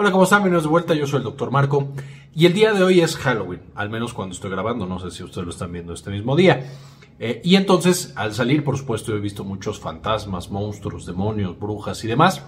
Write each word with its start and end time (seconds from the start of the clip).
Hola, 0.00 0.12
¿cómo 0.12 0.24
están? 0.24 0.38
Bienvenidos 0.38 0.62
de 0.62 0.70
vuelta, 0.70 0.94
yo 0.94 1.06
soy 1.06 1.18
el 1.18 1.24
Dr. 1.24 1.50
Marco 1.50 1.88
y 2.34 2.46
el 2.46 2.54
día 2.54 2.72
de 2.72 2.82
hoy 2.82 3.02
es 3.02 3.16
Halloween, 3.16 3.60
al 3.74 3.90
menos 3.90 4.14
cuando 4.14 4.34
estoy 4.34 4.50
grabando, 4.50 4.86
no 4.86 4.98
sé 4.98 5.10
si 5.10 5.22
ustedes 5.22 5.44
lo 5.44 5.50
están 5.50 5.72
viendo 5.72 5.92
este 5.92 6.08
mismo 6.08 6.36
día. 6.36 6.72
Eh, 7.18 7.42
y 7.44 7.56
entonces, 7.56 8.14
al 8.16 8.32
salir, 8.32 8.64
por 8.64 8.78
supuesto, 8.78 9.14
he 9.14 9.20
visto 9.20 9.44
muchos 9.44 9.78
fantasmas, 9.78 10.50
monstruos, 10.50 11.04
demonios, 11.04 11.58
brujas 11.58 12.02
y 12.02 12.08
demás, 12.08 12.42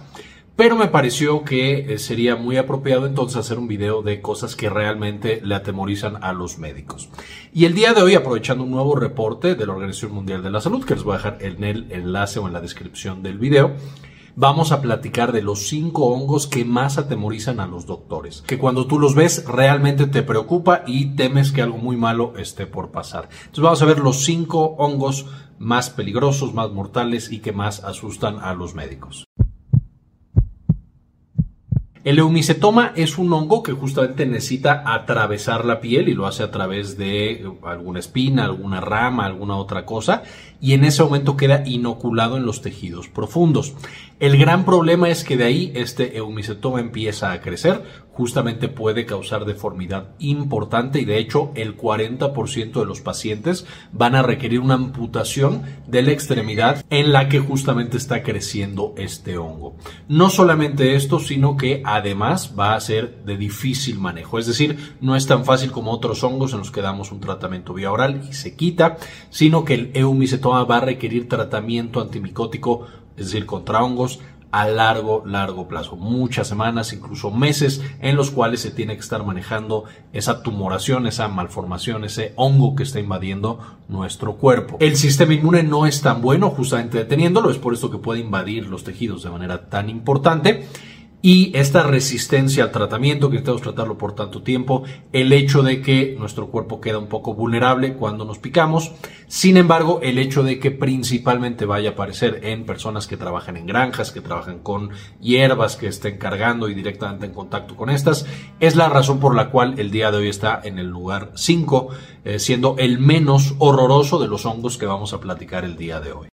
pero 0.55 0.75
me 0.75 0.87
pareció 0.87 1.43
que 1.43 1.93
eh, 1.93 1.99
sería 1.99 2.35
muy 2.35 2.57
apropiado 2.57 3.05
entonces 3.05 3.37
hacer 3.37 3.59
un 3.59 3.67
video 3.67 4.01
de 4.01 4.19
cosas 4.19 4.55
que 4.55 4.71
realmente 4.71 5.39
le 5.43 5.53
atemorizan 5.53 6.23
a 6.23 6.33
los 6.33 6.57
médicos. 6.57 7.09
Y 7.53 7.65
el 7.65 7.75
día 7.75 7.93
de 7.93 8.01
hoy, 8.01 8.15
aprovechando 8.15 8.63
un 8.63 8.71
nuevo 8.71 8.95
reporte 8.95 9.53
de 9.53 9.67
la 9.67 9.73
Organización 9.73 10.13
Mundial 10.13 10.41
de 10.41 10.49
la 10.49 10.59
Salud, 10.59 10.83
que 10.83 10.95
les 10.95 11.03
voy 11.03 11.13
a 11.13 11.17
dejar 11.17 11.37
en 11.41 11.63
el 11.63 11.91
enlace 11.91 12.39
o 12.39 12.47
en 12.47 12.53
la 12.53 12.61
descripción 12.61 13.21
del 13.21 13.37
video, 13.37 13.75
vamos 14.35 14.71
a 14.71 14.81
platicar 14.81 15.31
de 15.31 15.41
los 15.41 15.67
cinco 15.67 16.07
hongos 16.07 16.47
que 16.47 16.65
más 16.65 16.97
atemorizan 16.97 17.59
a 17.59 17.67
los 17.67 17.85
doctores. 17.85 18.43
Que 18.47 18.57
cuando 18.57 18.87
tú 18.87 18.99
los 18.99 19.15
ves 19.15 19.45
realmente 19.47 20.07
te 20.07 20.23
preocupa 20.23 20.83
y 20.87 21.15
temes 21.15 21.51
que 21.51 21.61
algo 21.61 21.77
muy 21.77 21.97
malo 21.97 22.33
esté 22.37 22.65
por 22.67 22.91
pasar. 22.91 23.29
Entonces 23.31 23.63
vamos 23.63 23.81
a 23.81 23.85
ver 23.85 23.99
los 23.99 24.23
cinco 24.23 24.75
hongos 24.77 25.25
más 25.59 25.89
peligrosos, 25.89 26.53
más 26.53 26.71
mortales 26.71 27.31
y 27.31 27.39
que 27.39 27.53
más 27.53 27.83
asustan 27.83 28.39
a 28.39 28.53
los 28.53 28.75
médicos. 28.75 29.25
El 32.03 32.19
eumicetoma 32.19 32.91
es 32.97 33.17
un 33.17 33.31
hongo 33.31 33.63
que 33.63 33.71
justamente 33.71 34.25
necesita 34.25 34.83
atravesar 34.85 35.63
la 35.63 35.79
piel 35.79 36.09
y 36.09 36.13
lo 36.13 36.27
hace 36.27 36.43
a 36.43 36.51
través 36.51 36.97
de 36.97 37.49
alguna 37.63 37.99
espina, 37.99 38.43
alguna 38.43 38.81
rama, 38.81 39.25
alguna 39.25 39.55
otra 39.55 39.85
cosa 39.85 40.23
y 40.59 40.73
en 40.73 40.83
ese 40.83 41.01
momento 41.01 41.37
queda 41.37 41.63
inoculado 41.65 42.35
en 42.35 42.45
los 42.45 42.61
tejidos 42.61 43.07
profundos. 43.07 43.73
El 44.19 44.37
gran 44.37 44.65
problema 44.65 45.09
es 45.09 45.23
que 45.23 45.37
de 45.37 45.45
ahí 45.45 45.71
este 45.75 46.17
eumicetoma 46.17 46.81
empieza 46.81 47.31
a 47.31 47.39
crecer, 47.39 47.83
justamente 48.13 48.69
puede 48.69 49.05
causar 49.05 49.45
deformidad 49.45 50.09
importante 50.19 51.01
y 51.01 51.05
de 51.05 51.17
hecho 51.17 51.51
el 51.55 51.75
40% 51.75 52.79
de 52.79 52.85
los 52.85 53.01
pacientes 53.01 53.65
van 53.91 54.15
a 54.15 54.21
requerir 54.21 54.59
una 54.59 54.75
amputación 54.75 55.63
de 55.87 56.03
la 56.03 56.11
extremidad 56.11 56.85
en 56.89 57.11
la 57.11 57.27
que 57.27 57.39
justamente 57.39 57.97
está 57.97 58.23
creciendo 58.23 58.93
este 58.97 59.37
hongo. 59.37 59.75
No 60.07 60.29
solamente 60.29 60.95
esto, 60.95 61.19
sino 61.19 61.57
que 61.57 61.81
además 61.85 62.53
va 62.57 62.75
a 62.75 62.79
ser 62.79 63.23
de 63.25 63.35
difícil 63.35 63.99
manejo, 63.99 64.37
es 64.37 64.45
decir, 64.45 64.95
no 65.01 65.15
es 65.15 65.25
tan 65.25 65.43
fácil 65.43 65.71
como 65.71 65.91
otros 65.91 66.23
hongos 66.23 66.53
en 66.53 66.59
los 66.59 66.71
que 66.71 66.81
damos 66.81 67.11
un 67.11 67.19
tratamiento 67.19 67.73
vía 67.73 67.91
oral 67.91 68.21
y 68.29 68.33
se 68.33 68.55
quita, 68.55 68.97
sino 69.29 69.65
que 69.65 69.73
el 69.73 69.91
eumicetoma 69.93 70.63
va 70.65 70.77
a 70.77 70.81
requerir 70.81 71.27
tratamiento 71.27 71.99
antimicótico, 71.99 72.87
es 73.17 73.25
decir, 73.25 73.45
contra 73.45 73.83
hongos 73.83 74.19
a 74.53 74.67
largo, 74.67 75.23
largo 75.25 75.67
plazo, 75.67 75.95
muchas 75.95 76.47
semanas, 76.47 76.93
incluso 76.93 77.31
meses 77.31 77.81
en 78.01 78.15
los 78.15 78.29
cuales 78.29 78.61
se 78.61 78.69
tiene 78.69 78.93
que 78.93 78.99
estar 78.99 79.25
manejando 79.25 79.85
esa 80.13 80.43
tumoración, 80.43 81.07
esa 81.07 81.27
malformación, 81.27 82.03
ese 82.03 82.33
hongo 82.35 82.75
que 82.75 82.83
está 82.83 82.99
invadiendo 82.99 83.57
nuestro 83.89 84.35
cuerpo. 84.35 84.77
El 84.79 84.95
sistema 84.95 85.33
inmune 85.33 85.63
no 85.63 85.87
es 85.87 86.03
tan 86.03 86.21
bueno 86.21 86.51
justamente 86.51 86.99
deteniéndolo, 86.99 87.49
es 87.49 87.57
por 87.57 87.73
esto 87.73 87.89
que 87.89 87.97
puede 87.97 88.19
invadir 88.19 88.67
los 88.67 88.83
tejidos 88.83 89.23
de 89.23 89.31
manera 89.31 89.69
tan 89.69 89.89
importante 89.89 90.67
y 91.25 91.57
esta 91.57 91.83
resistencia 91.83 92.65
al 92.65 92.71
tratamiento, 92.71 93.29
que 93.29 93.35
necesitamos 93.35 93.61
tratarlo 93.61 93.97
por 93.97 94.13
tanto 94.13 94.43
tiempo, 94.43 94.83
el 95.13 95.31
hecho 95.31 95.63
de 95.63 95.81
que 95.81 96.17
nuestro 96.19 96.47
cuerpo 96.47 96.81
queda 96.81 96.97
un 96.97 97.07
poco 97.07 97.33
vulnerable 97.33 97.93
cuando 97.93 98.25
nos 98.25 98.39
picamos, 98.39 98.91
sin 99.27 99.55
embargo, 99.55 100.01
el 100.03 100.17
hecho 100.17 100.43
de 100.43 100.59
que 100.59 100.69
principalmente 100.69 101.65
vaya 101.65 101.91
a 101.91 101.93
aparecer 101.93 102.41
en 102.43 102.65
personas 102.65 103.07
que 103.07 103.15
trabajan 103.15 103.55
en 103.55 103.67
granjas, 103.67 104.11
que 104.11 104.19
trabajan 104.19 104.59
con 104.59 104.89
hierbas, 105.21 105.77
que 105.77 105.87
estén 105.87 106.17
cargando 106.17 106.67
y 106.67 106.73
directamente 106.73 107.25
en 107.25 107.33
contacto 107.33 107.77
con 107.77 107.89
estas, 107.89 108.25
es 108.59 108.75
la 108.75 108.89
razón 108.89 109.21
por 109.21 109.33
la 109.33 109.49
cual 109.49 109.79
el 109.79 109.91
día 109.91 110.11
de 110.11 110.17
hoy 110.17 110.27
está 110.27 110.59
en 110.61 110.77
el 110.77 110.87
lugar 110.87 111.31
5, 111.35 111.87
eh, 112.25 112.37
siendo 112.37 112.75
el 112.77 112.99
menos 112.99 113.55
horroroso 113.59 114.19
de 114.19 114.27
los 114.27 114.45
hongos 114.45 114.77
que 114.77 114.87
vamos 114.87 115.13
a 115.13 115.21
platicar 115.21 115.63
el 115.63 115.77
día 115.77 116.01
de 116.01 116.11
hoy. 116.11 116.32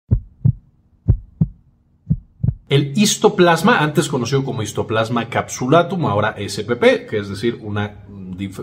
El 2.68 2.92
histoplasma, 2.96 3.78
antes 3.78 4.08
conocido 4.08 4.44
como 4.44 4.62
histoplasma 4.62 5.28
capsulatum, 5.28 6.06
ahora 6.06 6.34
SPP, 6.36 7.08
que 7.08 7.18
es 7.18 7.28
decir, 7.28 7.60
una, 7.62 8.04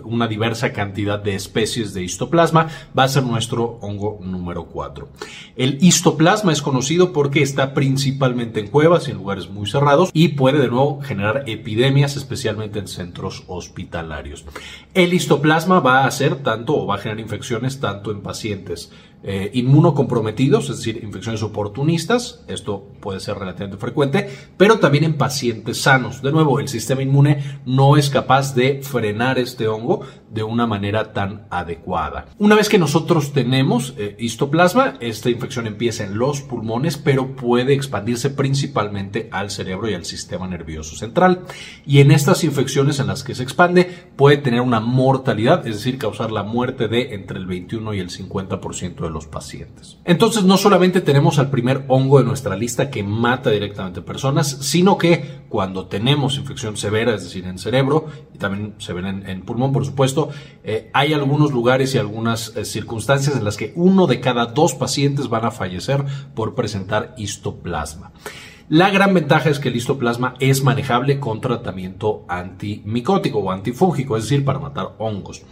una 0.03 0.27
diversa 0.27 0.73
cantidad 0.73 1.19
de 1.19 1.35
especies 1.35 1.93
de 1.93 2.03
histoplasma, 2.03 2.67
va 2.97 3.03
a 3.03 3.07
ser 3.07 3.23
nuestro 3.23 3.77
hongo 3.81 4.19
número 4.21 4.65
4. 4.65 5.07
El 5.55 5.77
histoplasma 5.81 6.51
es 6.51 6.61
conocido 6.61 7.13
porque 7.13 7.41
está 7.41 7.73
principalmente 7.73 8.59
en 8.59 8.67
cuevas 8.67 9.07
y 9.07 9.11
en 9.11 9.17
lugares 9.17 9.49
muy 9.49 9.67
cerrados 9.67 10.09
y 10.13 10.29
puede 10.29 10.59
de 10.59 10.69
nuevo 10.69 11.01
generar 11.01 11.43
epidemias, 11.47 12.15
especialmente 12.15 12.79
en 12.79 12.87
centros 12.87 13.43
hospitalarios. 13.47 14.45
El 14.93 15.13
histoplasma 15.13 15.79
va 15.79 16.01
a 16.03 16.07
hacer 16.07 16.37
tanto 16.37 16.75
o 16.75 16.87
va 16.87 16.95
a 16.95 16.99
generar 16.99 17.19
infecciones 17.19 17.79
tanto 17.79 18.11
en 18.11 18.21
pacientes 18.21 18.91
eh, 19.25 19.51
inmunocomprometidos, 19.53 20.69
es 20.69 20.77
decir, 20.79 21.01
infecciones 21.01 21.43
oportunistas, 21.43 22.43
esto 22.49 22.89
puede 22.99 23.21
ser 23.21 23.37
relativamente 23.37 23.79
frecuente, 23.79 24.29
pero 24.57 24.79
también 24.79 25.05
en 25.05 25.13
pacientes 25.13 25.81
sanos. 25.81 26.21
De 26.21 26.33
nuevo, 26.33 26.59
el 26.59 26.67
sistema 26.67 27.03
inmune 27.03 27.61
no 27.65 27.95
es 27.95 28.09
capaz 28.09 28.53
de 28.53 28.81
frenar 28.83 29.39
este 29.39 29.62
hongo 29.65 30.03
de 30.33 30.43
una 30.43 30.65
manera 30.65 31.13
tan 31.13 31.45
adecuada. 31.49 32.25
Una 32.39 32.55
vez 32.55 32.69
que 32.69 32.77
nosotros 32.77 33.33
tenemos 33.33 33.93
eh, 33.97 34.15
histoplasma, 34.19 34.95
esta 34.99 35.29
infección 35.29 35.67
empieza 35.67 36.03
en 36.03 36.17
los 36.17 36.41
pulmones, 36.41 36.97
pero 36.97 37.35
puede 37.35 37.73
expandirse 37.73 38.29
principalmente 38.29 39.29
al 39.31 39.51
cerebro 39.51 39.89
y 39.89 39.93
al 39.93 40.05
sistema 40.05 40.47
nervioso 40.47 40.95
central. 40.95 41.41
Y 41.85 41.99
en 41.99 42.11
estas 42.11 42.43
infecciones 42.43 42.99
en 42.99 43.07
las 43.07 43.23
que 43.23 43.35
se 43.35 43.43
expande, 43.43 43.89
puede 44.15 44.37
tener 44.37 44.61
una 44.61 44.79
mortalidad, 44.79 45.67
es 45.67 45.75
decir, 45.75 45.97
causar 45.97 46.31
la 46.31 46.43
muerte 46.43 46.87
de 46.87 47.13
entre 47.13 47.37
el 47.37 47.45
21 47.45 47.93
y 47.93 47.99
el 47.99 48.09
50% 48.09 48.95
de 48.95 49.09
los 49.09 49.27
pacientes. 49.27 49.97
Entonces 50.05 50.43
no 50.43 50.57
solamente 50.57 51.01
tenemos 51.01 51.39
al 51.39 51.49
primer 51.49 51.85
hongo 51.87 52.19
de 52.19 52.25
nuestra 52.25 52.55
lista 52.55 52.89
que 52.89 53.03
mata 53.03 53.49
directamente 53.49 54.01
personas, 54.01 54.47
sino 54.61 54.97
que 54.97 55.43
cuando 55.49 55.85
tenemos 55.85 56.37
infección 56.37 56.77
severa, 56.77 57.13
es 57.13 57.23
decir, 57.23 57.45
en 57.45 57.57
cerebro 57.57 58.07
y 58.33 58.37
también 58.39 58.73
se 58.79 58.93
ven 58.93 59.23
en, 59.27 59.41
pulmón, 59.43 59.71
por 59.71 59.85
supuesto, 59.85 60.22
eh, 60.63 60.89
hay 60.93 61.13
algunos 61.13 61.51
lugares 61.51 61.93
y 61.93 61.97
algunas 61.97 62.55
eh, 62.55 62.65
circunstancias 62.65 63.35
en 63.35 63.43
las 63.43 63.57
que 63.57 63.73
uno 63.75 64.07
de 64.07 64.19
cada 64.19 64.45
dos 64.45 64.75
pacientes 64.75 65.29
van 65.29 65.45
a 65.45 65.51
fallecer 65.51 66.03
por 66.35 66.55
presentar 66.55 67.13
histoplasma. 67.17 68.11
La 68.69 68.89
gran 68.89 69.13
ventaja 69.13 69.49
es 69.49 69.59
que 69.59 69.67
el 69.67 69.75
histoplasma 69.75 70.35
es 70.39 70.63
manejable 70.63 71.19
con 71.19 71.41
tratamiento 71.41 72.23
antimicótico 72.29 73.39
o 73.39 73.51
antifúngico, 73.51 74.15
es 74.15 74.23
decir, 74.23 74.45
para 74.45 74.57
matar 74.57 74.95
hongos. 74.99 75.43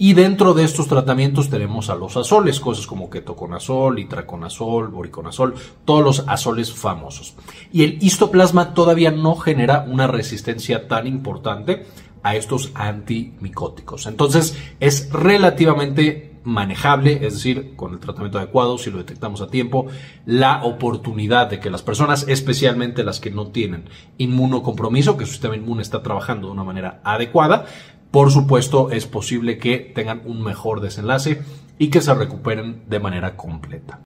Y 0.00 0.12
dentro 0.12 0.54
de 0.54 0.62
estos 0.62 0.86
tratamientos 0.86 1.50
tenemos 1.50 1.90
a 1.90 1.96
los 1.96 2.16
azoles, 2.16 2.60
cosas 2.60 2.86
como 2.86 3.10
ketoconazol, 3.10 3.98
itraconazol, 3.98 4.88
boriconazol, 4.88 5.54
todos 5.84 6.04
los 6.04 6.28
azoles 6.28 6.72
famosos. 6.72 7.34
Y 7.72 7.82
el 7.82 7.98
histoplasma 8.00 8.74
todavía 8.74 9.10
no 9.10 9.34
genera 9.34 9.84
una 9.88 10.06
resistencia 10.06 10.86
tan 10.86 11.08
importante 11.08 11.86
a 12.28 12.36
estos 12.36 12.70
antimicóticos. 12.74 14.06
Entonces 14.06 14.56
es 14.80 15.10
relativamente 15.10 16.34
manejable, 16.44 17.26
es 17.26 17.34
decir, 17.34 17.74
con 17.74 17.94
el 17.94 18.00
tratamiento 18.00 18.38
adecuado, 18.38 18.76
si 18.76 18.90
lo 18.90 18.98
detectamos 18.98 19.40
a 19.40 19.48
tiempo, 19.48 19.86
la 20.26 20.62
oportunidad 20.62 21.48
de 21.48 21.58
que 21.58 21.70
las 21.70 21.82
personas, 21.82 22.26
especialmente 22.28 23.02
las 23.02 23.20
que 23.20 23.30
no 23.30 23.48
tienen 23.48 23.84
inmunocompromiso, 24.18 25.16
que 25.16 25.24
su 25.24 25.32
sistema 25.32 25.56
inmune 25.56 25.82
está 25.82 26.02
trabajando 26.02 26.48
de 26.48 26.52
una 26.52 26.64
manera 26.64 27.00
adecuada, 27.02 27.64
por 28.10 28.30
supuesto 28.30 28.90
es 28.90 29.06
posible 29.06 29.58
que 29.58 29.78
tengan 29.78 30.22
un 30.24 30.42
mejor 30.42 30.80
desenlace 30.80 31.42
y 31.78 31.88
que 31.88 32.02
se 32.02 32.14
recuperen 32.14 32.82
de 32.88 33.00
manera 33.00 33.36
completa. 33.36 34.00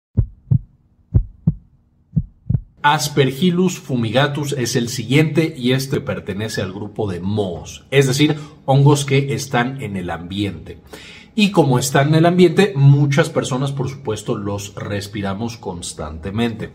Aspergillus 2.82 3.78
fumigatus 3.78 4.52
es 4.52 4.74
el 4.74 4.88
siguiente 4.88 5.54
y 5.56 5.72
este 5.72 6.00
pertenece 6.00 6.62
al 6.62 6.72
grupo 6.72 7.10
de 7.10 7.20
mohos, 7.20 7.84
es 7.90 8.08
decir, 8.08 8.36
hongos 8.64 9.04
que 9.04 9.34
están 9.34 9.80
en 9.82 9.96
el 9.96 10.10
ambiente. 10.10 10.78
Y 11.34 11.50
como 11.50 11.78
están 11.78 12.08
en 12.08 12.16
el 12.16 12.26
ambiente, 12.26 12.74
muchas 12.76 13.30
personas, 13.30 13.72
por 13.72 13.88
supuesto, 13.88 14.36
los 14.36 14.74
respiramos 14.74 15.56
constantemente. 15.56 16.72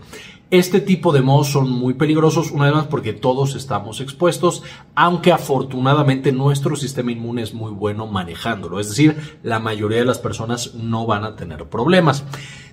Este 0.50 0.80
tipo 0.80 1.12
de 1.12 1.22
mohos 1.22 1.52
son 1.52 1.70
muy 1.70 1.94
peligrosos, 1.94 2.52
una 2.52 2.66
vez 2.66 2.74
más 2.74 2.88
porque 2.88 3.14
todos 3.14 3.54
estamos 3.54 4.02
expuestos, 4.02 4.64
aunque 4.96 5.32
afortunadamente 5.32 6.32
nuestro 6.32 6.76
sistema 6.76 7.12
inmune 7.12 7.44
es 7.44 7.54
muy 7.54 7.72
bueno 7.72 8.08
manejándolo, 8.08 8.80
es 8.80 8.88
decir, 8.88 9.40
la 9.44 9.60
mayoría 9.60 10.00
de 10.00 10.06
las 10.06 10.20
personas 10.20 10.74
no 10.74 11.06
van 11.06 11.26
a 11.26 11.36
tener 11.36 11.66
problemas. 11.66 12.24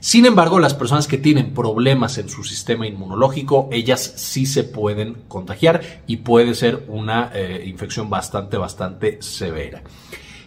Sin 0.00 0.25
embargo, 0.25 0.60
las 0.60 0.72
personas 0.72 1.08
que 1.08 1.19
tienen 1.19 1.52
problemas 1.52 2.16
en 2.16 2.28
su 2.28 2.44
sistema 2.44 2.86
inmunológico, 2.86 3.69
ellas 3.72 4.14
sí 4.16 4.46
se 4.46 4.64
pueden 4.64 5.25
contagiar 5.26 6.02
y 6.06 6.19
puede 6.19 6.54
ser 6.54 6.84
una 6.88 7.31
eh, 7.34 7.64
infección 7.66 8.08
bastante, 8.08 8.56
bastante 8.56 9.20
severa. 9.20 9.82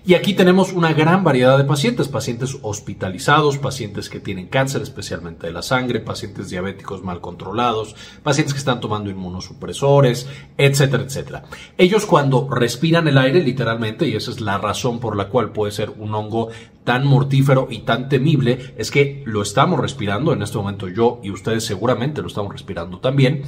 Y 0.07 0.13
aquí 0.13 0.33
tenemos 0.33 0.71
una 0.71 0.94
gran 0.94 1.25
variedad 1.25 1.57
de 1.57 1.65
pacientes, 1.65 2.07
pacientes 2.07 2.57
hospitalizados, 2.62 3.57
pacientes 3.57 4.09
que 4.09 4.21
tienen 4.21 4.48
cáncer, 4.48 4.81
especialmente 4.81 5.48
de 5.48 5.51
la 5.51 5.62
sangre, 5.62 6.00
pacientes 6.00 6.50
diabéticos 6.50 7.04
mal 7.04 7.19
controlados, 7.19 7.94
pacientes 8.24 8.54
que 8.54 8.59
están 8.59 8.80
tomando 8.80 9.09
inmunosupresores, 9.09 10.25
etcétera, 10.57 11.04
etcétera. 11.04 11.44
Ellos 11.77 12.06
cuando 12.06 12.48
respiran 12.50 13.09
el 13.09 13.18
aire, 13.18 13.44
literalmente, 13.44 14.07
y 14.07 14.15
esa 14.15 14.31
es 14.31 14.39
la 14.39 14.57
razón 14.57 15.01
por 15.01 15.18
la 15.18 15.27
cual 15.27 15.51
puede 15.51 15.74
ser 15.74 15.89
un 15.89 16.15
hongo 16.15 16.51
tan 16.86 17.06
mortífero 17.06 17.68
y 17.69 17.80
tan 17.80 18.07
temible, 18.07 18.75
es 18.77 18.92
que 18.92 19.24
lo 19.25 19.42
estamos 19.42 19.77
respirando, 19.77 20.31
en 20.31 20.42
este 20.42 20.57
momento 20.57 20.88
yo 20.88 21.19
y 21.21 21.31
ustedes 21.31 21.65
seguramente 21.65 22.21
lo 22.21 22.30
estamos 22.30 22.54
respirando 22.54 23.00
también, 23.00 23.44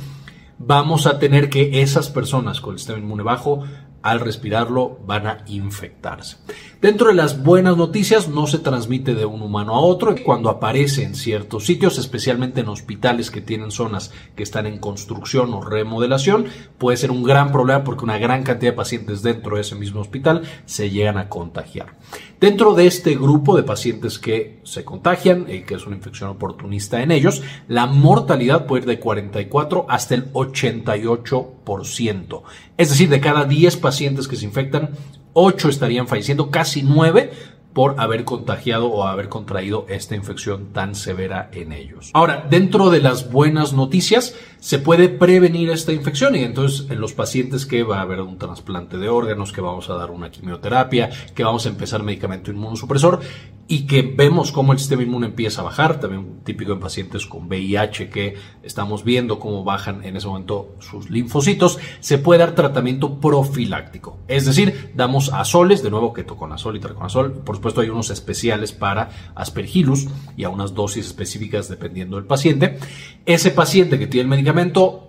vamos 0.57 1.07
a 1.07 1.19
tener 1.19 1.49
que 1.49 1.81
esas 1.81 2.09
personas 2.09 2.59
con 2.59 2.73
el 2.73 2.79
sistema 2.79 2.99
inmune 2.99 3.23
bajo 3.23 3.63
al 4.01 4.19
respirarlo 4.19 4.99
van 5.05 5.27
a 5.27 5.43
infectarse. 5.47 6.37
Dentro 6.81 7.09
de 7.09 7.13
las 7.13 7.43
buenas 7.43 7.75
noticias 7.75 8.29
no 8.29 8.47
se 8.47 8.59
transmite 8.59 9.13
de 9.13 9.25
un 9.25 9.41
humano 9.41 9.75
a 9.75 9.81
otro. 9.81 10.15
Cuando 10.23 10.49
aparece 10.49 11.03
en 11.03 11.13
ciertos 11.13 11.65
sitios, 11.65 11.97
especialmente 11.97 12.61
en 12.61 12.69
hospitales 12.69 13.31
que 13.31 13.41
tienen 13.41 13.71
zonas 13.71 14.11
que 14.35 14.43
están 14.43 14.65
en 14.65 14.79
construcción 14.79 15.53
o 15.53 15.61
remodelación, 15.61 16.45
puede 16.77 16.95
ser 16.95 17.11
un 17.11 17.23
gran 17.23 17.51
problema 17.51 17.83
porque 17.83 18.05
una 18.05 18.17
gran 18.17 18.43
cantidad 18.43 18.71
de 18.71 18.77
pacientes 18.77 19.23
dentro 19.23 19.55
de 19.55 19.61
ese 19.61 19.75
mismo 19.75 19.99
hospital 19.99 20.43
se 20.65 20.89
llegan 20.89 21.17
a 21.17 21.27
contagiar. 21.27 21.97
Dentro 22.39 22.73
de 22.73 22.87
este 22.87 23.15
grupo 23.15 23.57
de 23.57 23.63
pacientes 23.63 24.17
que 24.17 24.61
se 24.63 24.85
contagian, 24.85 25.47
y 25.49 25.63
que 25.63 25.75
es 25.75 25.85
una 25.85 25.97
infección 25.97 26.29
oportunista 26.29 27.03
en 27.03 27.11
ellos, 27.11 27.41
la 27.67 27.87
mortalidad 27.87 28.65
puede 28.65 28.83
ir 28.83 28.87
de 28.87 29.01
44 29.01 29.85
hasta 29.89 30.15
el 30.15 30.31
88%. 30.31 32.41
Es 32.77 32.89
decir, 32.89 33.09
de 33.09 33.19
cada 33.19 33.43
10 33.43 33.75
pacientes 33.75 33.88
que 34.27 34.35
se 34.35 34.45
infectan, 34.45 34.91
8 35.33 35.69
estarían 35.69 36.07
falleciendo, 36.07 36.51
casi 36.51 36.83
9 36.83 37.31
por 37.73 37.99
haber 37.99 38.25
contagiado 38.25 38.87
o 38.87 39.03
haber 39.03 39.29
contraído 39.29 39.85
esta 39.89 40.15
infección 40.15 40.67
tan 40.73 40.95
severa 40.95 41.49
en 41.53 41.71
ellos. 41.71 42.11
Ahora, 42.13 42.47
dentro 42.49 42.89
de 42.89 42.99
las 42.99 43.31
buenas 43.31 43.73
noticias, 43.73 44.35
se 44.59 44.79
puede 44.79 45.07
prevenir 45.07 45.69
esta 45.69 45.93
infección 45.93 46.35
y 46.35 46.43
entonces 46.43 46.89
en 46.89 46.99
los 46.99 47.13
pacientes 47.13 47.65
que 47.65 47.83
va 47.83 47.99
a 47.99 48.01
haber 48.01 48.21
un 48.21 48.37
trasplante 48.37 48.97
de 48.97 49.07
órganos, 49.07 49.53
que 49.53 49.61
vamos 49.61 49.89
a 49.89 49.95
dar 49.95 50.11
una 50.11 50.31
quimioterapia, 50.31 51.09
que 51.33 51.43
vamos 51.43 51.65
a 51.65 51.69
empezar 51.69 52.03
medicamento 52.03 52.51
inmunosupresor 52.51 53.21
y 53.67 53.85
que 53.85 54.01
vemos 54.01 54.51
cómo 54.51 54.73
el 54.73 54.79
sistema 54.79 55.03
inmune 55.03 55.27
empieza 55.27 55.61
a 55.61 55.65
bajar, 55.65 55.99
también 55.99 56.39
típico 56.43 56.73
en 56.73 56.79
pacientes 56.79 57.27
con 57.27 57.47
VIH 57.47 58.09
que 58.09 58.35
estamos 58.63 59.03
viendo 59.03 59.39
cómo 59.39 59.63
bajan 59.63 60.03
en 60.03 60.17
ese 60.17 60.27
momento 60.27 60.75
sus 60.79 61.09
linfocitos, 61.11 61.77
se 61.99 62.17
puede 62.17 62.39
dar 62.39 62.55
tratamiento 62.55 63.19
profiláctico. 63.19 64.17
Es 64.27 64.47
decir, 64.47 64.91
damos 64.95 65.31
azoles, 65.31 65.83
de 65.83 65.91
nuevo 65.91 66.13
ketoconazol 66.13 66.77
y 66.77 66.79
traconazol, 66.79 67.31
por 67.31 67.58
supuesto 67.59 67.81
hay 67.81 67.89
unos 67.89 68.09
especiales 68.09 68.71
para 68.71 69.09
aspergillus 69.35 70.07
y 70.35 70.43
a 70.43 70.49
unas 70.49 70.73
dosis 70.73 71.05
específicas 71.05 71.69
dependiendo 71.69 72.15
del 72.15 72.25
paciente. 72.25 72.77
Ese 73.25 73.51
paciente 73.51 73.99
que 73.99 74.07
tiene 74.07 74.23
el 74.23 74.29
medicamento 74.29 75.05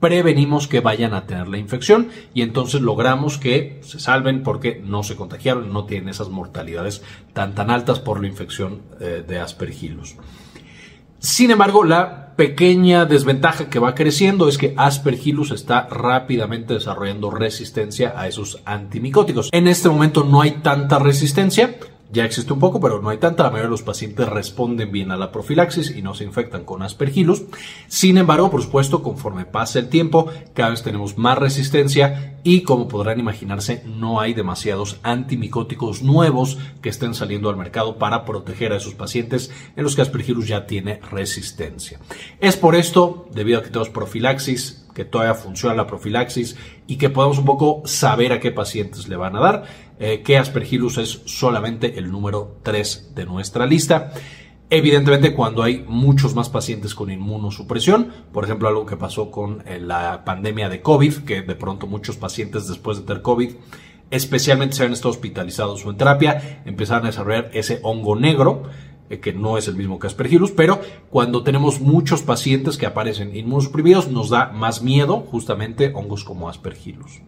prevenimos 0.00 0.68
que 0.68 0.80
vayan 0.80 1.14
a 1.14 1.26
tener 1.26 1.48
la 1.48 1.58
infección 1.58 2.08
y 2.34 2.42
entonces 2.42 2.82
logramos 2.82 3.38
que 3.38 3.80
se 3.82 3.98
salven 3.98 4.42
porque 4.42 4.80
no 4.84 5.02
se 5.02 5.16
contagiaron, 5.16 5.72
no 5.72 5.86
tienen 5.86 6.10
esas 6.10 6.28
mortalidades 6.28 7.02
tan 7.32 7.54
tan 7.54 7.70
altas 7.70 7.98
por 7.98 8.20
la 8.20 8.28
infección 8.28 8.82
eh, 9.00 9.24
de 9.26 9.38
aspergillus. 9.40 10.16
Sin 11.26 11.50
embargo, 11.50 11.82
la 11.82 12.36
pequeña 12.36 13.04
desventaja 13.04 13.68
que 13.68 13.80
va 13.80 13.96
creciendo 13.96 14.48
es 14.48 14.58
que 14.58 14.74
Aspergillus 14.76 15.50
está 15.50 15.88
rápidamente 15.88 16.74
desarrollando 16.74 17.32
resistencia 17.32 18.14
a 18.16 18.28
esos 18.28 18.62
antimicóticos. 18.64 19.48
En 19.50 19.66
este 19.66 19.88
momento 19.88 20.22
no 20.22 20.40
hay 20.40 20.52
tanta 20.62 21.00
resistencia, 21.00 21.78
ya 22.12 22.24
existe 22.24 22.52
un 22.52 22.60
poco, 22.60 22.80
pero 22.80 23.02
no 23.02 23.08
hay 23.08 23.18
tanta. 23.18 23.42
La 23.42 23.50
mayoría 23.50 23.66
de 23.66 23.70
los 23.70 23.82
pacientes 23.82 24.28
responden 24.28 24.92
bien 24.92 25.10
a 25.10 25.16
la 25.16 25.32
profilaxis 25.32 25.90
y 25.96 26.02
no 26.02 26.14
se 26.14 26.24
infectan 26.24 26.64
con 26.64 26.82
aspergillus. 26.82 27.44
Sin 27.88 28.16
embargo, 28.18 28.50
por 28.50 28.62
supuesto, 28.62 29.02
conforme 29.02 29.44
pasa 29.44 29.78
el 29.78 29.88
tiempo, 29.88 30.28
cada 30.54 30.70
vez 30.70 30.82
tenemos 30.82 31.18
más 31.18 31.36
resistencia 31.38 32.38
y, 32.44 32.62
como 32.62 32.86
podrán 32.86 33.18
imaginarse, 33.18 33.82
no 33.86 34.20
hay 34.20 34.34
demasiados 34.34 35.00
antimicóticos 35.02 36.02
nuevos 36.02 36.58
que 36.80 36.90
estén 36.90 37.14
saliendo 37.14 37.50
al 37.50 37.56
mercado 37.56 37.98
para 37.98 38.24
proteger 38.24 38.72
a 38.72 38.76
esos 38.76 38.94
pacientes 38.94 39.50
en 39.74 39.82
los 39.82 39.96
que 39.96 40.02
aspergillus 40.02 40.46
ya 40.46 40.66
tiene 40.66 41.00
resistencia. 41.10 41.98
Es 42.40 42.56
por 42.56 42.76
esto, 42.76 43.28
debido 43.32 43.58
a 43.58 43.62
que 43.62 43.68
tenemos 43.68 43.90
profilaxis, 43.90 44.85
que 44.96 45.04
todavía 45.04 45.34
funciona 45.34 45.74
la 45.74 45.86
profilaxis 45.86 46.56
y 46.86 46.96
que 46.96 47.10
podamos 47.10 47.36
un 47.36 47.44
poco 47.44 47.82
saber 47.84 48.32
a 48.32 48.40
qué 48.40 48.50
pacientes 48.50 49.08
le 49.08 49.16
van 49.16 49.36
a 49.36 49.40
dar, 49.40 49.64
eh, 49.98 50.22
que 50.22 50.38
Aspergillus 50.38 50.96
es 50.96 51.20
solamente 51.26 51.98
el 51.98 52.10
número 52.10 52.56
3 52.62 53.12
de 53.14 53.26
nuestra 53.26 53.66
lista. 53.66 54.12
Evidentemente, 54.70 55.34
cuando 55.34 55.62
hay 55.62 55.84
muchos 55.86 56.34
más 56.34 56.48
pacientes 56.48 56.94
con 56.94 57.10
inmunosupresión, 57.10 58.10
por 58.32 58.44
ejemplo, 58.44 58.68
algo 58.68 58.86
que 58.86 58.96
pasó 58.96 59.30
con 59.30 59.62
eh, 59.66 59.78
la 59.78 60.24
pandemia 60.24 60.70
de 60.70 60.80
COVID, 60.80 61.24
que 61.26 61.42
de 61.42 61.54
pronto 61.54 61.86
muchos 61.86 62.16
pacientes 62.16 62.66
después 62.66 62.96
de 62.96 63.04
tener 63.04 63.20
COVID, 63.20 63.50
especialmente 64.10 64.76
si 64.76 64.82
han 64.82 64.94
estado 64.94 65.10
hospitalizados 65.10 65.84
o 65.84 65.90
en 65.90 65.98
terapia, 65.98 66.62
empezaron 66.64 67.04
a 67.04 67.08
desarrollar 67.08 67.50
ese 67.52 67.80
hongo 67.82 68.16
negro, 68.16 68.62
que 69.08 69.32
no 69.32 69.58
es 69.58 69.68
el 69.68 69.76
mismo 69.76 69.98
que 69.98 70.06
Aspergillus, 70.06 70.52
pero 70.52 70.80
cuando 71.10 71.42
tenemos 71.42 71.80
muchos 71.80 72.22
pacientes 72.22 72.76
que 72.76 72.86
aparecen 72.86 73.36
inmunosuprimidos, 73.36 74.08
nos 74.10 74.30
da 74.30 74.48
más 74.52 74.82
miedo 74.82 75.18
justamente 75.20 75.92
hongos 75.94 76.24
como 76.24 76.48
Aspergillus. 76.48 77.22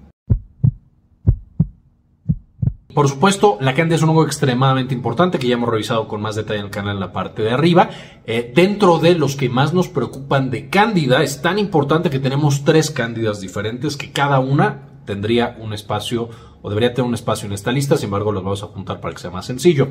Por 2.98 3.08
supuesto, 3.08 3.58
la 3.60 3.74
cándida 3.74 3.94
es 3.94 4.02
un 4.02 4.08
hongo 4.08 4.24
extremadamente 4.24 4.92
importante 4.92 5.38
que 5.38 5.46
ya 5.46 5.54
hemos 5.54 5.68
revisado 5.68 6.08
con 6.08 6.20
más 6.20 6.34
detalle 6.34 6.58
en 6.58 6.64
el 6.64 6.70
canal 6.72 6.94
en 6.94 7.00
la 7.00 7.12
parte 7.12 7.42
de 7.42 7.52
arriba. 7.52 7.90
Eh, 8.26 8.50
dentro 8.52 8.98
de 8.98 9.14
los 9.14 9.36
que 9.36 9.48
más 9.48 9.72
nos 9.72 9.86
preocupan 9.86 10.50
de 10.50 10.68
cándida, 10.68 11.22
es 11.22 11.40
tan 11.40 11.60
importante 11.60 12.10
que 12.10 12.18
tenemos 12.18 12.64
tres 12.64 12.90
cándidas 12.90 13.40
diferentes 13.40 13.96
que 13.96 14.10
cada 14.10 14.40
una 14.40 14.88
tendría 15.04 15.56
un 15.60 15.74
espacio 15.74 16.28
o 16.60 16.68
debería 16.70 16.92
tener 16.92 17.06
un 17.06 17.14
espacio 17.14 17.46
en 17.46 17.52
esta 17.52 17.70
lista, 17.70 17.96
sin 17.96 18.06
embargo 18.06 18.32
los 18.32 18.42
vamos 18.42 18.64
a 18.64 18.66
juntar 18.66 19.00
para 19.00 19.14
que 19.14 19.20
sea 19.20 19.30
más 19.30 19.46
sencillo. 19.46 19.90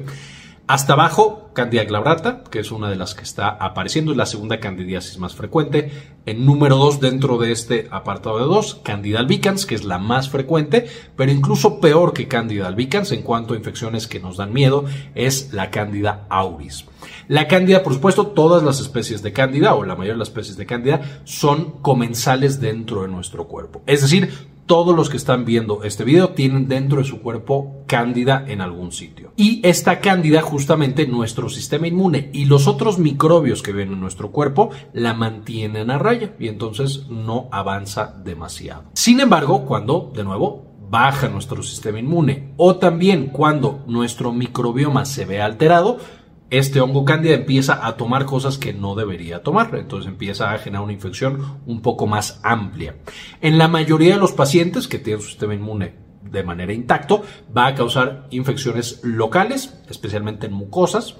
Hasta 0.67 0.93
abajo, 0.93 1.49
Candida 1.53 1.85
glabrata, 1.85 2.43
que 2.51 2.59
es 2.59 2.71
una 2.71 2.89
de 2.89 2.97
las 2.97 3.15
que 3.15 3.23
está 3.23 3.47
apareciendo, 3.47 4.11
es 4.11 4.17
la 4.17 4.25
segunda 4.25 4.59
candidiasis 4.59 5.17
más 5.17 5.33
frecuente. 5.33 5.93
En 6.25 6.45
número 6.45 6.75
2 6.75 6.99
dentro 6.99 7.37
de 7.37 7.53
este 7.53 7.87
apartado 7.89 8.37
de 8.39 8.43
2, 8.43 8.81
Candida 8.83 9.19
albicans, 9.19 9.65
que 9.65 9.75
es 9.75 9.85
la 9.85 9.97
más 9.97 10.29
frecuente, 10.29 10.85
pero 11.15 11.31
incluso 11.31 11.79
peor 11.79 12.11
que 12.11 12.27
Candida 12.27 12.67
albicans 12.67 13.13
en 13.13 13.21
cuanto 13.21 13.53
a 13.53 13.57
infecciones 13.57 14.07
que 14.07 14.19
nos 14.19 14.35
dan 14.35 14.51
miedo, 14.51 14.83
es 15.15 15.53
la 15.53 15.71
Candida 15.71 16.25
auris. 16.27 16.83
La 17.29 17.47
cándida, 17.47 17.81
por 17.81 17.93
supuesto, 17.93 18.27
todas 18.27 18.61
las 18.61 18.81
especies 18.81 19.23
de 19.23 19.31
cándida 19.31 19.73
o 19.73 19.85
la 19.85 19.95
mayoría 19.95 20.13
de 20.13 20.19
las 20.19 20.29
especies 20.29 20.57
de 20.57 20.65
cándida 20.65 21.21
son 21.23 21.81
comensales 21.81 22.59
dentro 22.59 23.03
de 23.03 23.07
nuestro 23.07 23.47
cuerpo. 23.47 23.83
Es 23.85 24.01
decir, 24.01 24.33
todos 24.67 24.95
los 24.95 25.09
que 25.09 25.17
están 25.17 25.45
viendo 25.45 25.83
este 25.83 26.03
video 26.03 26.29
tienen 26.29 26.67
dentro 26.67 26.99
de 26.99 27.05
su 27.05 27.21
cuerpo 27.21 27.83
cándida 27.87 28.45
en 28.47 28.61
algún 28.61 28.91
sitio. 28.91 29.31
Y 29.35 29.61
esta 29.67 29.99
cándida 29.99 30.41
justamente 30.41 31.07
nuestro 31.07 31.49
sistema 31.49 31.87
inmune 31.87 32.29
y 32.33 32.45
los 32.45 32.67
otros 32.67 32.99
microbios 32.99 33.63
que 33.63 33.71
ven 33.71 33.93
en 33.93 33.99
nuestro 33.99 34.31
cuerpo 34.31 34.69
la 34.93 35.13
mantienen 35.13 35.89
a 35.89 35.97
raya 35.97 36.35
y 36.37 36.49
entonces 36.49 37.07
no 37.09 37.47
avanza 37.51 38.13
demasiado. 38.23 38.83
Sin 38.93 39.19
embargo, 39.21 39.65
cuando, 39.65 40.11
de 40.13 40.23
nuevo, 40.23 40.67
baja 40.89 41.27
nuestro 41.27 41.63
sistema 41.63 41.99
inmune 41.99 42.53
o 42.57 42.75
también 42.77 43.27
cuando 43.27 43.83
nuestro 43.87 44.31
microbioma 44.31 45.05
se 45.05 45.25
ve 45.25 45.41
alterado, 45.41 45.97
este 46.49 46.79
hongo 46.79 47.03
cándida 47.03 47.33
empieza 47.33 47.85
a 47.85 47.97
tomar 47.97 48.25
cosas 48.25 48.57
que 48.57 48.73
no 48.73 48.95
debería 48.95 49.43
tomar, 49.43 49.75
entonces 49.75 50.09
empieza 50.09 50.51
a 50.51 50.57
generar 50.59 50.83
una 50.83 50.93
infección 50.93 51.59
un 51.65 51.81
poco 51.81 52.07
más 52.07 52.39
amplia. 52.43 52.95
En 53.41 53.57
la 53.57 53.67
mayoría 53.67 54.13
de 54.13 54.19
los 54.19 54.31
pacientes 54.31 54.87
que 54.87 54.99
tienen 54.99 55.21
su 55.21 55.29
sistema 55.29 55.53
inmune 55.53 56.07
de 56.31 56.43
manera 56.43 56.73
intacto, 56.73 57.23
va 57.55 57.67
a 57.67 57.75
causar 57.75 58.27
infecciones 58.31 59.01
locales, 59.03 59.77
especialmente 59.89 60.47
en 60.47 60.53
mucosas. 60.53 61.15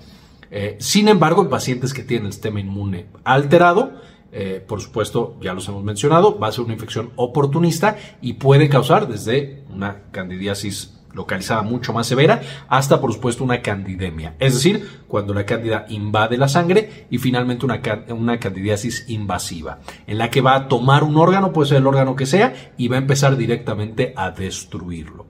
Eh, 0.52 0.78
sin 0.80 1.08
embargo, 1.08 1.42
en 1.42 1.50
pacientes 1.50 1.94
que 1.94 2.04
tienen 2.04 2.28
el 2.28 2.34
sistema 2.34 2.60
inmune 2.60 3.08
alterado, 3.24 3.94
eh, 4.32 4.64
por 4.66 4.82
supuesto, 4.82 5.38
ya 5.42 5.54
los 5.54 5.68
hemos 5.68 5.84
mencionado, 5.84 6.38
va 6.38 6.48
a 6.48 6.52
ser 6.52 6.66
una 6.66 6.74
infección 6.74 7.12
oportunista 7.16 7.98
y 8.22 8.34
puede 8.34 8.70
causar 8.70 9.08
desde 9.08 9.64
una 9.70 10.04
candidiasis 10.12 10.97
localizada 11.18 11.64
mucho 11.64 11.92
más 11.92 12.08
severa, 12.08 12.42
hasta 12.70 13.02
por 13.02 13.12
supuesto 13.12 13.44
una 13.44 13.62
candidemia, 13.62 14.36
es 14.40 14.54
decir, 14.54 15.02
cuando 15.08 15.34
la 15.34 15.46
cándida 15.46 15.86
invade 15.90 16.38
la 16.38 16.48
sangre 16.48 17.08
y 17.10 17.18
finalmente 17.18 17.66
una, 17.66 17.82
una 18.10 18.40
candidiasis 18.40 19.06
invasiva, 19.10 19.80
en 20.06 20.20
la 20.20 20.30
que 20.30 20.42
va 20.42 20.56
a 20.56 20.68
tomar 20.68 21.04
un 21.04 21.18
órgano, 21.18 21.52
puede 21.52 21.70
ser 21.70 21.78
el 21.80 21.88
órgano 21.88 22.16
que 22.16 22.26
sea, 22.26 22.72
y 22.78 22.88
va 22.88 22.96
a 22.96 23.00
empezar 23.00 23.36
directamente 23.36 24.14
a 24.16 24.32
destruirlo. 24.32 25.26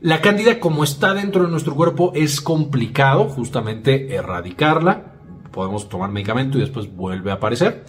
La 0.00 0.20
cándida, 0.20 0.60
como 0.60 0.84
está 0.84 1.14
dentro 1.14 1.44
de 1.44 1.50
nuestro 1.50 1.74
cuerpo, 1.74 2.12
es 2.14 2.42
complicado 2.42 3.24
justamente 3.26 4.14
erradicarla. 4.14 5.14
Podemos 5.50 5.88
tomar 5.88 6.10
medicamento 6.10 6.58
y 6.58 6.60
después 6.60 6.94
vuelve 6.94 7.30
a 7.30 7.34
aparecer. 7.34 7.86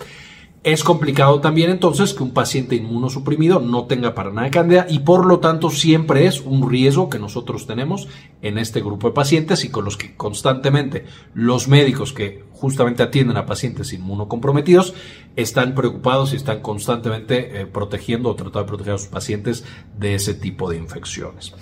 Es 0.66 0.84
complicado 0.84 1.42
también 1.42 1.70
entonces 1.70 2.16
que 2.16 2.24
un 2.24 2.34
paciente 2.34 2.76
inmunosuprimido 2.76 3.60
no 3.60 3.86
tenga 3.86 4.16
para 4.16 4.32
nada 4.32 4.50
cándida 4.50 4.88
y 4.90 4.98
por 4.98 5.28
lo 5.28 5.38
tanto 5.38 5.70
siempre 5.70 6.26
es 6.26 6.42
un 6.42 6.68
riesgo 6.68 7.08
que 7.08 7.20
nosotros 7.20 7.68
tenemos 7.68 8.08
en 8.42 8.58
este 8.58 8.82
grupo 8.82 9.08
de 9.08 9.14
pacientes 9.14 9.64
y 9.64 9.70
con 9.70 9.86
los 9.86 9.96
que 9.96 10.16
constantemente 10.16 11.06
los 11.36 11.68
médicos 11.68 12.14
que 12.14 12.46
justamente 12.52 13.04
atienden 13.04 13.38
a 13.38 13.46
pacientes 13.46 13.94
inmunocomprometidos 13.94 14.96
están 15.36 15.76
preocupados 15.76 16.34
y 16.34 16.38
están 16.38 16.64
constantemente 16.64 17.62
eh, 17.62 17.68
protegiendo 17.68 18.32
o 18.32 18.36
tratando 18.36 18.62
de 18.62 18.66
proteger 18.66 18.94
a 18.96 18.98
sus 18.98 19.10
pacientes 19.10 19.64
de 20.00 20.16
ese 20.16 20.34
tipo 20.34 20.68
de 20.68 20.78
infecciones. 20.78 21.54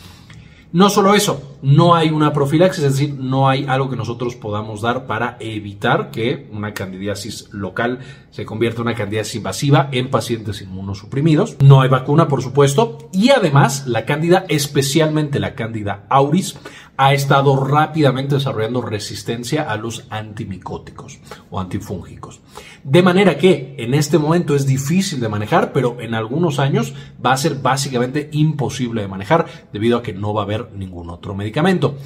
No 0.74 0.90
solo 0.90 1.14
eso, 1.14 1.60
no 1.62 1.94
hay 1.94 2.10
una 2.10 2.34
profilaxis, 2.34 2.84
es 2.84 2.94
decir, 2.94 3.14
no 3.14 3.48
hay 3.48 3.64
algo 3.68 3.92
que 3.92 3.96
nosotros 3.96 4.36
podamos 4.36 4.82
dar 4.82 5.06
para 5.06 5.38
evitar 5.40 6.10
que 6.10 6.50
una 6.52 6.74
candidiasis 6.74 7.50
local 7.52 8.00
se 8.34 8.46
convierta 8.46 8.82
en 8.82 8.88
una 8.88 8.96
candidiasis 8.96 9.36
invasiva 9.36 9.90
en 9.92 10.10
pacientes 10.10 10.60
inmunosuprimidos. 10.60 11.56
No 11.64 11.82
hay 11.82 11.90
vacuna, 11.90 12.28
por 12.28 12.42
supuesto, 12.42 12.98
y 13.12 13.30
además 13.30 13.86
la 13.86 14.06
cándida, 14.06 14.46
especialmente 14.50 15.40
la 15.40 15.54
cándida 15.54 16.08
auris, 16.10 16.58
ha 16.98 17.14
estado 17.14 17.64
rápidamente 17.64 18.34
desarrollando 18.34 18.82
resistencia 18.82 19.62
a 19.62 19.78
los 19.78 20.08
antimicóticos 20.10 21.20
o 21.52 21.60
antifúngicos. 21.60 22.42
De 22.84 23.04
manera 23.04 23.38
que 23.38 23.76
en 23.78 23.94
este 23.94 24.18
momento 24.18 24.56
es 24.56 24.66
difícil 24.66 25.20
de 25.20 25.30
manejar, 25.30 25.72
pero 25.72 26.02
en 26.02 26.16
algunos 26.16 26.58
años 26.58 26.96
va 27.24 27.34
a 27.34 27.38
ser 27.38 27.58
básicamente 27.62 28.30
imposible 28.32 29.04
de 29.04 29.08
manejar 29.08 29.46
debido 29.72 30.00
a 30.00 30.02
que 30.02 30.14
no 30.14 30.34
va 30.34 30.42
a 30.42 30.46
haber 30.46 30.72
ningún 30.74 31.12
otro 31.12 31.36
medicamento. 31.36 32.00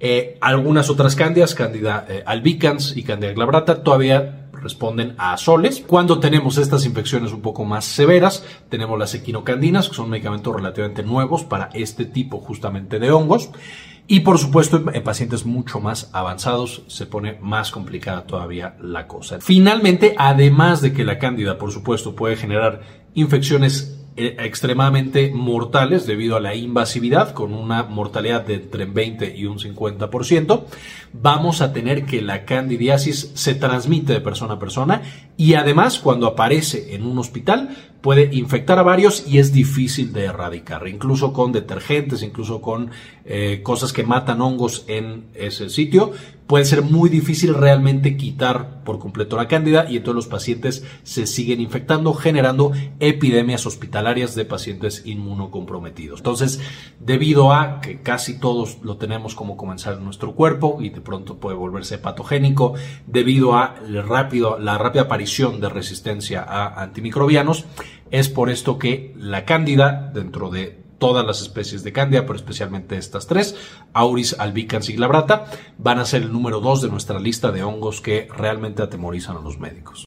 Eh, 0.00 0.38
algunas 0.40 0.88
otras 0.88 1.14
cándidas, 1.14 1.54
cándida 1.54 2.06
eh, 2.08 2.22
albicans 2.24 2.96
y 2.96 3.02
cándida 3.02 3.32
glabrata, 3.34 3.82
todavía 3.82 4.43
responden 4.64 5.14
a 5.18 5.36
soles. 5.36 5.84
Cuando 5.86 6.18
tenemos 6.18 6.58
estas 6.58 6.84
infecciones 6.84 7.32
un 7.32 7.42
poco 7.42 7.64
más 7.64 7.84
severas, 7.84 8.44
tenemos 8.68 8.98
las 8.98 9.14
equinocandinas, 9.14 9.88
que 9.88 9.94
son 9.94 10.10
medicamentos 10.10 10.56
relativamente 10.56 11.04
nuevos 11.04 11.44
para 11.44 11.70
este 11.74 12.04
tipo 12.06 12.40
justamente 12.40 12.98
de 12.98 13.12
hongos. 13.12 13.50
Y 14.06 14.20
por 14.20 14.38
supuesto, 14.38 14.82
en 14.92 15.02
pacientes 15.02 15.46
mucho 15.46 15.80
más 15.80 16.10
avanzados 16.12 16.82
se 16.88 17.06
pone 17.06 17.38
más 17.40 17.70
complicada 17.70 18.26
todavía 18.26 18.76
la 18.80 19.06
cosa. 19.06 19.38
Finalmente, 19.40 20.14
además 20.18 20.82
de 20.82 20.92
que 20.92 21.04
la 21.04 21.18
cándida, 21.18 21.56
por 21.56 21.70
supuesto, 21.70 22.14
puede 22.14 22.36
generar 22.36 22.82
infecciones 23.14 24.03
eh, 24.16 24.36
extremadamente 24.38 25.32
mortales 25.34 26.06
debido 26.06 26.36
a 26.36 26.40
la 26.40 26.54
invasividad, 26.54 27.32
con 27.32 27.52
una 27.52 27.82
mortalidad 27.82 28.46
de 28.46 28.54
entre 28.54 28.84
20 28.84 29.36
y 29.36 29.46
un 29.46 29.58
50%, 29.58 30.64
vamos 31.12 31.60
a 31.60 31.72
tener 31.72 32.06
que 32.06 32.22
la 32.22 32.44
candidiasis 32.44 33.32
se 33.34 33.54
transmite 33.54 34.12
de 34.12 34.20
persona 34.20 34.54
a 34.54 34.58
persona 34.58 35.02
y 35.36 35.54
además 35.54 35.98
cuando 35.98 36.26
aparece 36.28 36.94
en 36.94 37.04
un 37.04 37.18
hospital 37.18 37.76
puede 38.04 38.28
infectar 38.34 38.78
a 38.78 38.82
varios 38.82 39.24
y 39.26 39.38
es 39.38 39.50
difícil 39.50 40.12
de 40.12 40.24
erradicar, 40.24 40.86
incluso 40.88 41.32
con 41.32 41.52
detergentes, 41.52 42.22
incluso 42.22 42.60
con 42.60 42.90
eh, 43.24 43.60
cosas 43.62 43.94
que 43.94 44.02
matan 44.02 44.42
hongos 44.42 44.84
en 44.88 45.24
ese 45.32 45.70
sitio. 45.70 46.12
Puede 46.46 46.66
ser 46.66 46.82
muy 46.82 47.08
difícil 47.08 47.54
realmente 47.54 48.18
quitar 48.18 48.84
por 48.84 48.98
completo 48.98 49.38
la 49.38 49.48
cándida 49.48 49.90
y 49.90 49.96
entonces 49.96 50.16
los 50.16 50.26
pacientes 50.26 50.84
se 51.02 51.26
siguen 51.26 51.62
infectando, 51.62 52.12
generando 52.12 52.72
epidemias 53.00 53.64
hospitalarias 53.64 54.34
de 54.34 54.44
pacientes 54.44 55.06
inmunocomprometidos. 55.06 56.20
Entonces, 56.20 56.60
debido 57.00 57.54
a 57.54 57.80
que 57.80 58.02
casi 58.02 58.38
todos 58.38 58.76
lo 58.82 58.98
tenemos 58.98 59.34
como 59.34 59.56
comenzar 59.56 59.94
en 59.94 60.04
nuestro 60.04 60.34
cuerpo 60.34 60.76
y 60.82 60.90
de 60.90 61.00
pronto 61.00 61.38
puede 61.38 61.56
volverse 61.56 61.96
patogénico, 61.96 62.74
debido 63.06 63.54
a 63.54 63.76
rápido, 64.06 64.58
la 64.58 64.76
rápida 64.76 65.04
aparición 65.04 65.62
de 65.62 65.70
resistencia 65.70 66.42
a 66.42 66.82
antimicrobianos, 66.82 67.64
es 68.10 68.28
por 68.28 68.50
esto 68.50 68.78
que 68.78 69.14
la 69.16 69.44
cándida, 69.44 70.10
dentro 70.14 70.50
de 70.50 70.84
todas 70.98 71.26
las 71.26 71.42
especies 71.42 71.84
de 71.84 71.92
cándida, 71.92 72.22
pero 72.22 72.36
especialmente 72.36 72.96
estas 72.96 73.26
tres, 73.26 73.56
Auris, 73.92 74.36
albicans 74.38 74.88
y 74.88 74.94
glabrata, 74.94 75.46
van 75.78 75.98
a 75.98 76.04
ser 76.04 76.22
el 76.22 76.32
número 76.32 76.60
dos 76.60 76.80
de 76.82 76.88
nuestra 76.88 77.18
lista 77.18 77.52
de 77.52 77.62
hongos 77.62 78.00
que 78.00 78.28
realmente 78.34 78.82
atemorizan 78.82 79.36
a 79.36 79.40
los 79.40 79.58
médicos. 79.58 80.04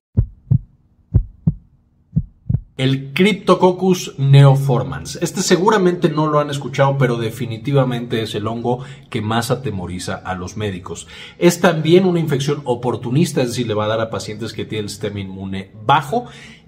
El 2.78 3.12
Cryptococcus 3.14 4.20
neoformans. 4.20 5.18
Este 5.24 5.42
seguramente 5.42 6.10
no 6.10 6.28
lo 6.28 6.40
han 6.40 6.52
escuchado, 6.52 6.96
pero 7.00 7.18
definitivamente 7.18 8.22
es 8.22 8.36
el 8.36 8.46
hongo 8.46 8.84
que 9.10 9.20
más 9.20 9.50
atemoriza 9.50 10.14
a 10.14 10.36
los 10.36 10.58
médicos. 10.58 11.08
Es 11.40 11.60
también 11.60 12.06
una 12.06 12.20
infección 12.20 12.62
oportunista, 12.66 13.42
es 13.42 13.48
decir, 13.48 13.66
le 13.66 13.74
va 13.74 13.86
a 13.86 13.88
dar 13.88 14.02
a 14.02 14.12
pacientes 14.12 14.54
que 14.54 14.66
tienen 14.66 14.90
sistema 14.90 15.20
inmune 15.20 15.72
bajo 15.88 16.28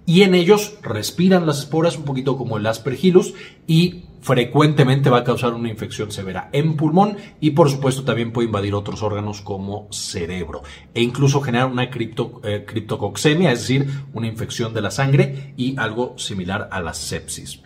y 0.09 0.23
en 0.23 0.33
ellos 0.33 0.73
respiran 0.81 1.45
las 1.45 1.59
esporas 1.59 1.95
un 1.95 2.03
poquito 2.03 2.35
como 2.35 2.57
el 2.57 2.65
Aspergillus 2.65 3.35
y 3.67 4.05
frecuentemente 4.21 5.11
va 5.11 5.19
a 5.19 5.23
causar 5.23 5.53
una 5.53 5.69
infección 5.69 6.11
severa 6.11 6.49
en 6.51 6.75
pulmón 6.77 7.17
y 7.39 7.51
por 7.51 7.69
supuesto 7.69 8.03
también 8.05 8.33
puede 8.33 8.47
invadir 8.47 8.73
otros 8.73 9.03
órganos 9.03 9.41
como 9.41 9.87
cerebro 9.91 10.63
e 10.95 11.03
incluso 11.03 11.41
generar 11.41 11.67
una 11.67 11.91
cripto, 11.91 12.41
eh, 12.43 12.65
es 12.73 13.59
decir, 13.59 13.87
una 14.11 14.25
infección 14.25 14.73
de 14.73 14.81
la 14.81 14.89
sangre 14.89 15.53
y 15.57 15.77
algo 15.77 16.17
similar 16.17 16.69
a 16.71 16.81
la 16.81 16.95
sepsis. 16.95 17.61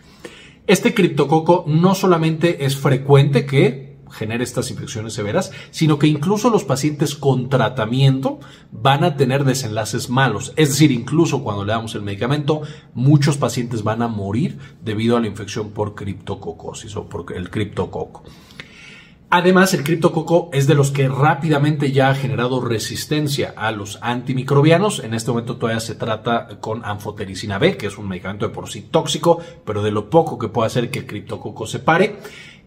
Este 0.66 0.92
criptococo 0.92 1.64
no 1.66 1.94
solamente 1.94 2.66
es 2.66 2.76
frecuente 2.76 3.46
que 3.46 3.93
genera 4.14 4.44
estas 4.44 4.70
infecciones 4.70 5.12
severas, 5.12 5.50
sino 5.70 5.98
que 5.98 6.06
incluso 6.06 6.50
los 6.50 6.64
pacientes 6.64 7.14
con 7.14 7.48
tratamiento 7.48 8.38
van 8.70 9.04
a 9.04 9.16
tener 9.16 9.44
desenlaces 9.44 10.08
malos. 10.08 10.52
Es 10.56 10.70
decir, 10.70 10.92
incluso 10.92 11.42
cuando 11.42 11.64
le 11.64 11.72
damos 11.72 11.94
el 11.94 12.02
medicamento, 12.02 12.62
muchos 12.94 13.36
pacientes 13.36 13.82
van 13.82 14.02
a 14.02 14.08
morir 14.08 14.58
debido 14.82 15.16
a 15.16 15.20
la 15.20 15.26
infección 15.26 15.70
por 15.70 15.94
criptococosis 15.94 16.96
o 16.96 17.08
por 17.08 17.32
el 17.34 17.50
criptococo. 17.50 18.22
Además, 19.36 19.74
el 19.74 19.82
criptococo 19.82 20.48
es 20.52 20.68
de 20.68 20.76
los 20.76 20.92
que 20.92 21.08
rápidamente 21.08 21.90
ya 21.90 22.08
ha 22.08 22.14
generado 22.14 22.60
resistencia 22.60 23.52
a 23.56 23.72
los 23.72 23.98
antimicrobianos. 24.00 25.00
En 25.02 25.12
este 25.12 25.32
momento 25.32 25.56
todavía 25.56 25.80
se 25.80 25.96
trata 25.96 26.60
con 26.60 26.84
anfotericina 26.84 27.58
B, 27.58 27.76
que 27.76 27.88
es 27.88 27.98
un 27.98 28.06
medicamento 28.06 28.46
de 28.46 28.54
por 28.54 28.70
sí 28.70 28.82
tóxico, 28.82 29.40
pero 29.64 29.82
de 29.82 29.90
lo 29.90 30.08
poco 30.08 30.38
que 30.38 30.46
puede 30.46 30.68
hacer 30.68 30.88
que 30.88 31.00
el 31.00 31.06
criptococo 31.06 31.66
se 31.66 31.80
pare 31.80 32.20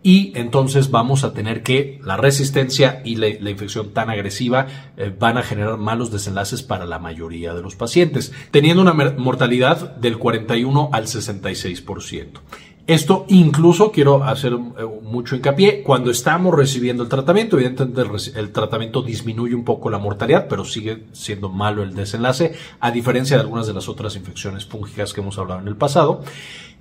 y 0.03 0.31
entonces 0.35 0.91
vamos 0.91 1.23
a 1.23 1.33
tener 1.33 1.63
que 1.63 1.99
la 2.03 2.17
resistencia 2.17 3.01
y 3.03 3.15
la, 3.15 3.49
infección 3.49 3.91
tan 3.93 4.09
agresiva 4.09 4.67
eh, 4.95 5.13
van 5.17 5.37
a 5.37 5.43
generar 5.43 5.77
malos 5.77 6.11
desenlaces 6.11 6.63
para 6.63 6.85
la 6.85 6.99
mayoría 6.99 7.53
de 7.53 7.61
los 7.61 7.75
pacientes, 7.75 8.31
teniendo 8.51 8.81
una 8.81 8.93
mortalidad 8.93 9.95
del 9.97 10.17
41 10.17 10.89
al 10.93 11.05
66%. 11.05 12.39
Esto 12.87 13.25
incluso 13.27 13.91
quiero 13.91 14.23
hacer 14.23 14.53
eh, 14.53 14.85
mucho 15.03 15.35
hincapié 15.35 15.83
cuando 15.83 16.09
estamos 16.09 16.55
recibiendo 16.55 17.03
el 17.03 17.09
tratamiento. 17.09 17.57
Evidentemente 17.57 18.39
el, 18.39 18.51
tratamiento 18.53 19.01
disminuye 19.01 19.53
un 19.53 19.65
poco 19.65 19.89
la 19.89 19.97
mortalidad, 19.97 20.47
pero 20.47 20.63
sigue 20.63 21.03
siendo 21.11 21.49
malo 21.49 21.83
el 21.83 21.93
desenlace, 21.93 22.53
a 22.79 22.89
diferencia 22.89 23.35
de 23.35 23.41
algunas 23.41 23.67
de 23.67 23.73
las 23.73 23.89
otras 23.89 24.15
infecciones 24.15 24.65
fúngicas 24.65 25.11
que 25.11 25.19
hemos 25.19 25.37
hablado 25.37 25.59
en 25.59 25.67
el 25.67 25.75
pasado. 25.75 26.23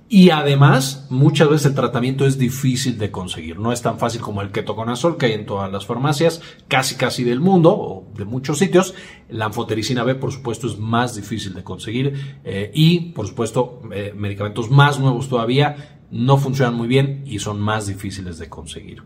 Y 0.09 0.29
además, 0.29 1.05
muchas 1.09 1.49
veces 1.49 1.65
el 1.67 1.75
tratamiento 1.75 2.25
es 2.25 2.37
difícil 2.37 2.97
de 2.97 3.11
conseguir. 3.11 3.59
No 3.59 3.73
es 3.73 3.81
tan 3.81 3.99
fácil 3.99 4.21
como 4.21 4.41
el 4.41 4.51
ketoconazol 4.51 5.17
que 5.17 5.25
hay 5.25 5.33
en 5.33 5.45
todas 5.45 5.69
las 5.69 5.85
farmacias, 5.85 6.41
casi 6.69 6.95
casi 6.95 7.25
del 7.25 7.41
mundo 7.41 7.75
o 7.77 8.07
de 8.15 8.23
muchos 8.23 8.59
sitios. 8.59 8.93
La 9.29 9.45
anfotericina 9.45 10.03
B, 10.03 10.15
por 10.15 10.31
supuesto, 10.31 10.67
es 10.67 10.77
más 10.79 11.15
difícil 11.15 11.53
de 11.53 11.63
conseguir. 11.63 12.39
Eh, 12.45 12.71
y, 12.73 13.11
por 13.11 13.27
supuesto, 13.27 13.81
eh, 13.91 14.13
medicamentos 14.15 14.71
más 14.71 14.97
nuevos 14.97 15.27
todavía 15.27 15.96
no 16.09 16.37
funcionan 16.37 16.75
muy 16.75 16.87
bien 16.87 17.23
y 17.25 17.39
son 17.39 17.59
más 17.59 17.87
difíciles 17.87 18.37
de 18.37 18.49
conseguir. 18.49 19.03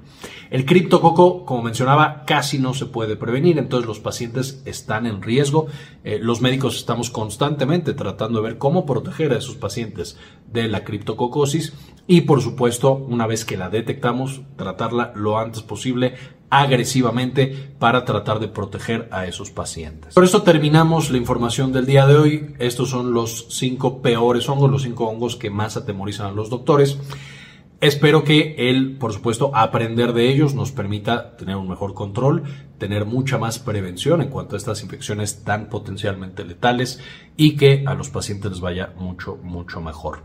El 0.49 0.65
criptococo, 0.65 1.45
como 1.45 1.63
mencionaba, 1.63 2.25
casi 2.25 2.59
no 2.59 2.73
se 2.73 2.85
puede 2.85 3.15
prevenir, 3.15 3.57
entonces 3.57 3.87
los 3.87 3.99
pacientes 3.99 4.61
están 4.65 5.07
en 5.07 5.21
riesgo. 5.21 5.67
Eh, 6.03 6.19
los 6.21 6.41
médicos 6.41 6.77
estamos 6.77 7.09
constantemente 7.09 7.93
tratando 7.93 8.41
de 8.41 8.49
ver 8.49 8.57
cómo 8.57 8.85
proteger 8.85 9.33
a 9.33 9.37
esos 9.37 9.55
pacientes 9.55 10.17
de 10.51 10.67
la 10.67 10.83
criptococosis 10.83 11.73
y, 12.07 12.21
por 12.21 12.41
supuesto, 12.41 12.93
una 12.93 13.25
vez 13.25 13.45
que 13.45 13.57
la 13.57 13.69
detectamos, 13.69 14.41
tratarla 14.55 15.13
lo 15.15 15.39
antes 15.39 15.63
posible 15.63 16.15
agresivamente 16.51 17.73
para 17.79 18.05
tratar 18.05 18.39
de 18.39 18.49
proteger 18.49 19.07
a 19.09 19.25
esos 19.25 19.49
pacientes. 19.49 20.13
Por 20.13 20.23
eso 20.23 20.43
terminamos 20.43 21.09
la 21.09 21.17
información 21.17 21.71
del 21.71 21.87
día 21.87 22.05
de 22.05 22.15
hoy. 22.15 22.55
Estos 22.59 22.89
son 22.89 23.13
los 23.13 23.47
cinco 23.49 24.01
peores 24.01 24.47
hongos, 24.49 24.69
los 24.69 24.83
cinco 24.83 25.05
hongos 25.07 25.37
que 25.37 25.49
más 25.49 25.77
atemorizan 25.77 26.27
a 26.27 26.31
los 26.31 26.49
doctores. 26.49 26.99
Espero 27.79 28.23
que 28.23 28.69
el, 28.69 28.97
por 28.97 29.11
supuesto, 29.11 29.55
aprender 29.55 30.13
de 30.13 30.29
ellos 30.29 30.53
nos 30.53 30.71
permita 30.71 31.35
tener 31.35 31.55
un 31.55 31.67
mejor 31.67 31.95
control, 31.95 32.43
tener 32.77 33.05
mucha 33.05 33.39
más 33.39 33.57
prevención 33.57 34.21
en 34.21 34.29
cuanto 34.29 34.55
a 34.55 34.57
estas 34.57 34.83
infecciones 34.83 35.43
tan 35.43 35.67
potencialmente 35.67 36.43
letales 36.43 36.99
y 37.37 37.55
que 37.55 37.83
a 37.87 37.95
los 37.95 38.09
pacientes 38.09 38.51
les 38.51 38.59
vaya 38.59 38.93
mucho, 38.97 39.37
mucho 39.41 39.81
mejor. 39.81 40.19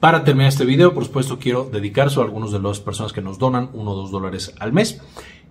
Para 0.00 0.24
terminar 0.24 0.48
este 0.48 0.64
video, 0.64 0.94
por 0.94 1.04
supuesto, 1.04 1.38
quiero 1.38 1.68
dedicarse 1.70 2.20
a 2.20 2.22
algunos 2.22 2.52
de 2.52 2.60
las 2.60 2.80
personas 2.80 3.12
que 3.12 3.20
nos 3.20 3.38
donan 3.38 3.70
uno 3.74 3.92
o 3.92 3.96
dos 3.96 4.10
dólares 4.10 4.54
al 4.58 4.72
mes. 4.72 5.00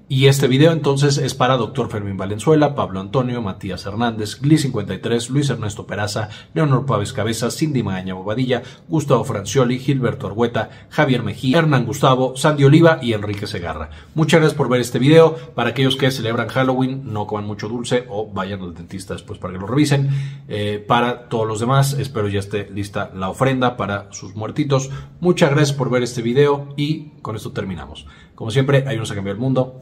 Y 0.09 0.27
este 0.27 0.47
video 0.47 0.71
entonces 0.71 1.17
es 1.17 1.33
para 1.33 1.57
Dr. 1.57 1.89
Fermín 1.89 2.15
Valenzuela, 2.15 2.75
Pablo 2.75 3.01
Antonio, 3.01 3.41
Matías 3.41 3.85
Hernández, 3.85 4.41
Gli53, 4.41 5.27
Luis 5.27 5.49
Ernesto 5.49 5.85
Peraza, 5.85 6.29
Leonor 6.53 6.85
Pávez 6.85 7.11
Cabeza, 7.11 7.51
Cindy 7.51 7.83
Magaña 7.83 8.13
Bobadilla, 8.13 8.63
Gustavo 8.87 9.25
Francioli, 9.25 9.79
Gilberto 9.79 10.27
Argueta, 10.27 10.69
Javier 10.89 11.23
Mejía, 11.23 11.57
Hernán 11.57 11.85
Gustavo, 11.85 12.37
Sandy 12.37 12.63
Oliva 12.63 12.99
y 13.01 13.11
Enrique 13.11 13.47
Segarra. 13.47 13.89
Muchas 14.15 14.39
gracias 14.39 14.57
por 14.57 14.69
ver 14.69 14.79
este 14.79 14.97
video. 14.97 15.35
Para 15.53 15.71
aquellos 15.71 15.97
que 15.97 16.09
celebran 16.09 16.47
Halloween, 16.47 17.01
no 17.11 17.27
coman 17.27 17.45
mucho 17.45 17.67
dulce 17.67 18.05
o 18.09 18.31
vayan 18.31 18.61
al 18.61 18.73
dentista 18.73 19.13
después 19.13 19.39
para 19.39 19.55
que 19.55 19.59
lo 19.59 19.67
revisen. 19.67 20.09
Eh, 20.47 20.81
para 20.87 21.27
todos 21.27 21.45
los 21.45 21.59
demás, 21.59 21.91
espero 21.99 22.29
ya 22.29 22.39
esté 22.39 22.69
lista 22.73 23.11
la 23.13 23.27
ofrenda 23.27 23.75
para 23.75 24.09
sus 24.13 24.37
muertitos. 24.37 24.89
Muchas 25.19 25.49
gracias 25.49 25.75
por 25.75 25.89
ver 25.89 26.03
este 26.03 26.21
video 26.21 26.69
y 26.77 27.09
con 27.21 27.35
esto 27.35 27.51
terminamos. 27.51 28.05
Como 28.35 28.51
siempre, 28.51 28.85
hay 28.87 28.95
unos 28.95 29.11
a 29.11 29.15
cambiar 29.15 29.35
el 29.35 29.41
mundo 29.41 29.81